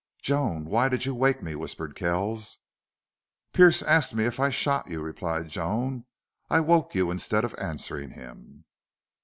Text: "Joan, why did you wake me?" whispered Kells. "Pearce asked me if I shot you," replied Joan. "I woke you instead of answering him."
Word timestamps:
"Joan, 0.23 0.65
why 0.65 0.89
did 0.89 1.05
you 1.05 1.13
wake 1.13 1.43
me?" 1.43 1.53
whispered 1.53 1.93
Kells. 1.95 2.57
"Pearce 3.53 3.83
asked 3.83 4.15
me 4.15 4.25
if 4.25 4.39
I 4.39 4.49
shot 4.49 4.89
you," 4.89 4.99
replied 4.99 5.49
Joan. 5.49 6.05
"I 6.49 6.59
woke 6.59 6.95
you 6.95 7.11
instead 7.11 7.45
of 7.45 7.53
answering 7.59 8.09
him." 8.09 8.65